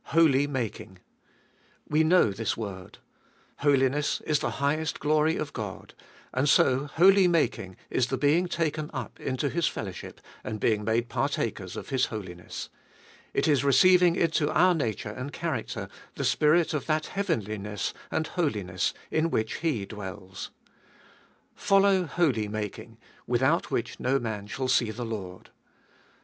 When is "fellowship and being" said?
9.67-10.83